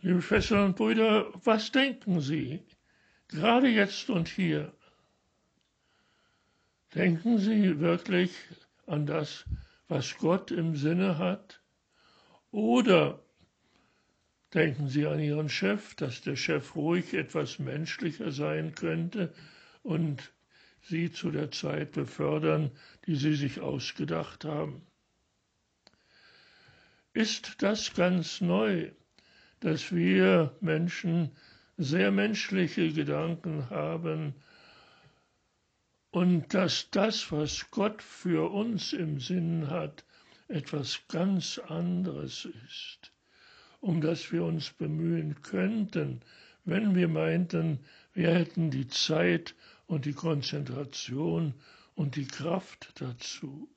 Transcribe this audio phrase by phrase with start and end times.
[0.00, 2.62] Liebe Schwestern und Brüder, was denken Sie
[3.26, 4.72] gerade jetzt und hier?
[6.94, 8.30] Denken Sie wirklich
[8.86, 9.44] an das,
[9.88, 11.60] was Gott im Sinne hat?
[12.52, 13.20] Oder
[14.54, 19.34] denken Sie an Ihren Chef, dass der Chef ruhig etwas menschlicher sein könnte
[19.82, 20.32] und
[20.80, 22.70] Sie zu der Zeit befördern,
[23.06, 24.86] die Sie sich ausgedacht haben?
[27.14, 28.92] Ist das ganz neu,
[29.60, 31.30] dass wir Menschen
[31.76, 34.34] sehr menschliche Gedanken haben
[36.10, 40.04] und dass das, was Gott für uns im Sinn hat,
[40.48, 43.12] etwas ganz anderes ist,
[43.80, 46.22] um das wir uns bemühen könnten,
[46.64, 47.78] wenn wir meinten,
[48.14, 49.54] wir hätten die Zeit
[49.86, 51.54] und die Konzentration
[51.94, 53.68] und die Kraft dazu.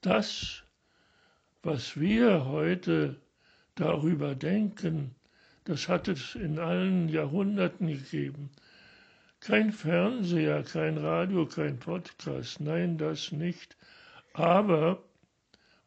[0.00, 0.62] Das,
[1.62, 3.20] was wir heute
[3.80, 5.14] darüber denken,
[5.64, 8.50] das hat es in allen Jahrhunderten gegeben.
[9.40, 13.76] Kein Fernseher, kein Radio, kein Podcast, nein, das nicht.
[14.34, 15.02] Aber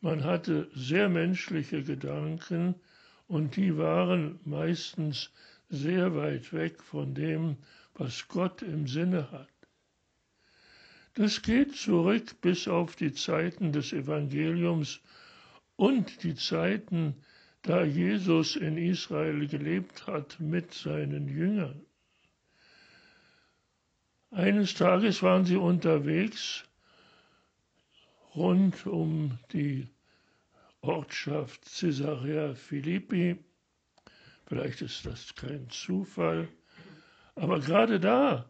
[0.02, 2.76] man hatte sehr menschliche Gedanken
[3.28, 5.32] und die waren meistens
[5.70, 7.58] sehr weit weg von dem,
[7.94, 9.50] was Gott im Sinne hat.
[11.14, 15.00] Das geht zurück bis auf die Zeiten des Evangeliums
[15.76, 17.16] und die Zeiten,
[17.64, 21.86] da Jesus in Israel gelebt hat mit seinen Jüngern.
[24.32, 26.66] Eines Tages waren sie unterwegs
[28.36, 29.88] rund um die
[30.82, 33.38] Ortschaft Caesarea Philippi.
[34.46, 36.50] Vielleicht ist das kein Zufall,
[37.36, 38.50] aber gerade da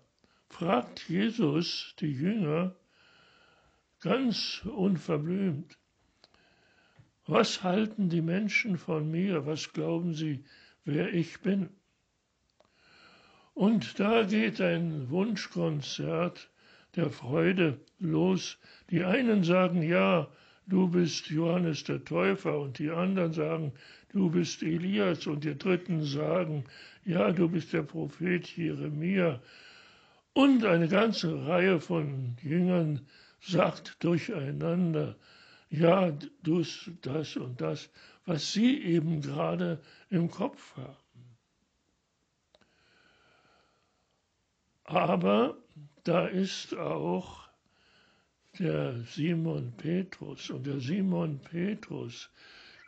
[0.50, 2.76] fragt Jesus die Jünger
[4.00, 5.78] ganz unverblümt,
[7.26, 9.46] was halten die Menschen von mir?
[9.46, 10.44] Was glauben sie,
[10.84, 11.70] wer ich bin?
[13.54, 16.50] Und da geht ein Wunschkonzert
[16.96, 18.58] der Freude los.
[18.90, 20.28] Die einen sagen, ja,
[20.68, 23.74] du bist Johannes der Täufer und die anderen sagen,
[24.12, 26.66] du bist Elias und die dritten sagen,
[27.06, 29.42] ja, du bist der Prophet Jeremia.
[30.34, 33.02] Und eine ganze Reihe von Jüngern
[33.40, 35.16] sagt durcheinander,
[35.74, 36.12] ja,
[36.44, 36.64] du
[37.02, 37.90] das und das,
[38.26, 40.98] was sie eben gerade im Kopf haben.
[44.84, 45.58] Aber
[46.04, 47.50] da ist auch
[48.60, 52.30] der Simon Petrus und der Simon Petrus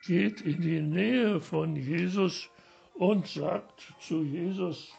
[0.05, 2.47] geht in die Nähe von Jesus
[2.93, 4.93] und sagt zu Jesus,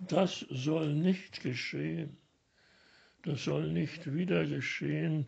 [0.00, 2.16] das soll nicht geschehen,
[3.22, 5.26] das soll nicht wieder geschehen,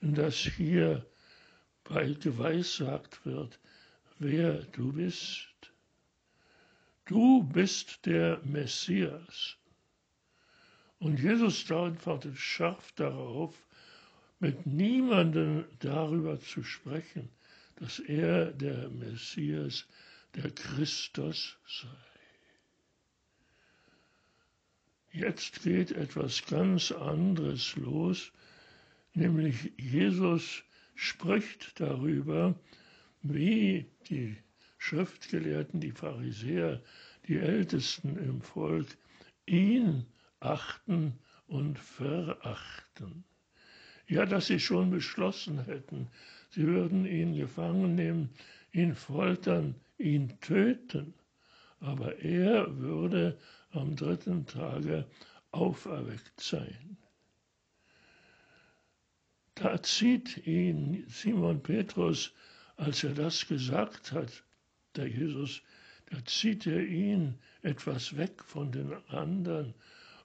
[0.00, 1.06] dass hier
[1.84, 3.58] bald geweissagt wird,
[4.18, 5.48] wer du bist.
[7.06, 9.56] Du bist der Messias.
[10.98, 13.54] Und Jesus antwortet scharf darauf,
[14.40, 17.28] mit niemandem darüber zu sprechen,
[17.76, 19.86] dass er der Messias,
[20.34, 22.07] der Christus sei.
[25.18, 28.30] Jetzt geht etwas ganz anderes los,
[29.14, 30.62] nämlich Jesus
[30.94, 32.54] spricht darüber,
[33.22, 34.36] wie die
[34.76, 36.80] Schriftgelehrten, die Pharisäer,
[37.26, 38.86] die Ältesten im Volk
[39.44, 40.06] ihn
[40.38, 41.18] achten
[41.48, 43.24] und verachten.
[44.06, 46.06] Ja, dass sie schon beschlossen hätten,
[46.50, 48.30] sie würden ihn gefangen nehmen,
[48.70, 51.12] ihn foltern, ihn töten,
[51.80, 53.38] aber er würde
[53.70, 55.06] am dritten Tage
[55.50, 56.96] auferweckt sein.
[59.54, 62.32] Da zieht ihn Simon Petrus,
[62.76, 64.44] als er das gesagt hat,
[64.94, 65.62] der Jesus,
[66.06, 69.74] da zieht er ihn etwas weg von den anderen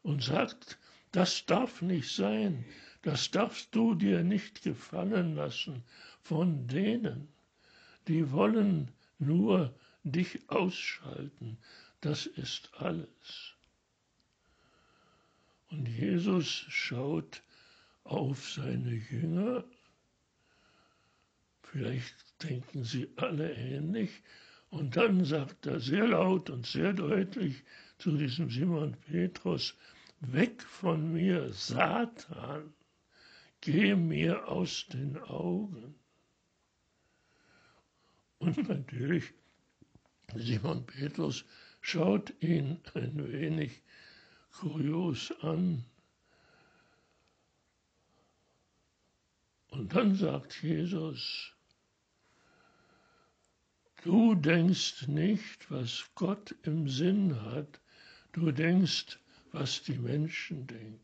[0.03, 0.77] und sagt,
[1.11, 2.63] das darf nicht sein,
[3.01, 5.83] das darfst du dir nicht gefallen lassen
[6.21, 7.27] von denen,
[8.07, 9.73] die wollen nur
[10.03, 11.57] dich ausschalten,
[12.01, 13.55] das ist alles.
[15.69, 17.41] Und Jesus schaut
[18.03, 19.63] auf seine Jünger,
[21.63, 24.21] vielleicht denken sie alle ähnlich,
[24.69, 27.63] und dann sagt er sehr laut und sehr deutlich
[27.99, 29.75] zu diesem Simon Petrus,
[30.19, 32.73] weg von mir, Satan,
[33.61, 35.95] geh mir aus den Augen.
[38.39, 39.33] Und natürlich,
[40.35, 41.45] Simon Petrus
[41.81, 43.81] schaut ihn ein wenig
[44.51, 45.83] kurios an.
[49.69, 51.53] Und dann sagt Jesus,
[54.03, 57.79] Du denkst nicht, was Gott im Sinn hat,
[58.33, 59.17] du denkst,
[59.53, 60.99] was die Menschen denken.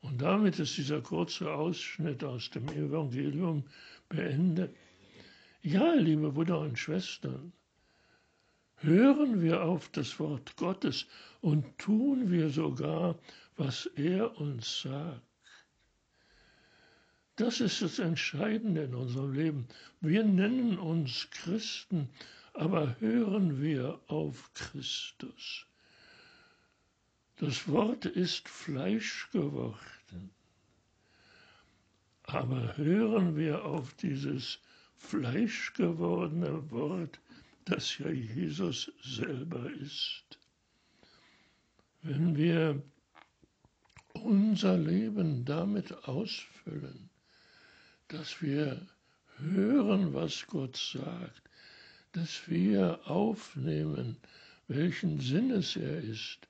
[0.00, 3.64] Und damit ist dieser kurze Ausschnitt aus dem Evangelium
[4.08, 4.74] beendet.
[5.66, 7.54] Ja, liebe Brüder und Schwestern,
[8.80, 11.06] hören wir auf das Wort Gottes
[11.40, 13.18] und tun wir sogar,
[13.56, 15.22] was er uns sagt.
[17.36, 19.66] Das ist das Entscheidende in unserem Leben.
[20.02, 22.10] Wir nennen uns Christen,
[22.52, 25.64] aber hören wir auf Christus.
[27.36, 30.30] Das Wort ist Fleisch geworden.
[32.24, 34.58] Aber hören wir auf dieses
[34.96, 37.20] fleischgewordene Wort,
[37.64, 40.38] das ja Jesus selber ist.
[42.02, 42.82] Wenn wir
[44.12, 47.10] unser Leben damit ausfüllen,
[48.08, 48.86] dass wir
[49.38, 51.42] hören, was Gott sagt,
[52.12, 54.16] dass wir aufnehmen,
[54.68, 56.48] welchen Sinnes er ist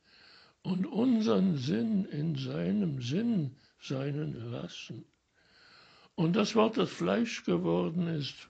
[0.62, 5.04] und unseren Sinn in seinem Sinn seinen lassen.
[6.16, 8.48] Und das Wort, das Fleisch geworden ist,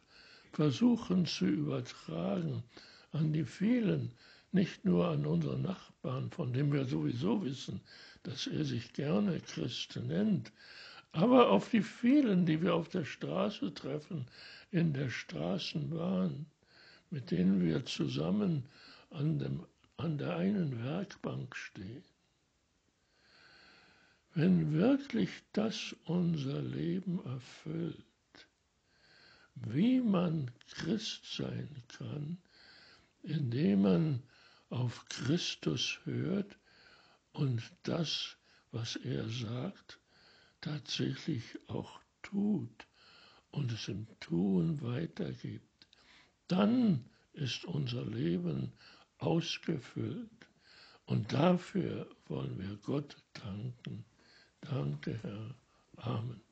[0.53, 2.63] versuchen zu übertragen
[3.13, 4.13] an die vielen,
[4.53, 7.81] nicht nur an unseren Nachbarn, von dem wir sowieso wissen,
[8.23, 10.53] dass er sich gerne Christen nennt,
[11.13, 14.27] aber auf die vielen, die wir auf der Straße treffen,
[14.71, 16.47] in der Straßenbahn,
[17.11, 18.65] mit denen wir zusammen
[19.11, 19.65] an, dem,
[19.97, 22.05] an der einen Werkbank stehen.
[24.37, 28.05] Wenn wirklich das unser Leben erfüllt,
[29.55, 32.39] wie man Christ sein kann,
[33.23, 34.23] indem man
[34.71, 36.59] auf Christus hört
[37.33, 38.37] und das,
[38.73, 40.01] was er sagt,
[40.61, 42.89] tatsächlich auch tut
[43.53, 45.87] und es im Tun weitergibt,
[46.49, 47.05] dann
[47.35, 48.73] ist unser Leben
[49.19, 50.49] ausgefüllt.
[51.07, 54.05] Und dafür wollen wir Gott danken.
[54.71, 55.55] Danke, Herr.
[55.99, 56.44] Amen.